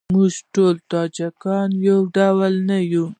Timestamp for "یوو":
2.91-3.05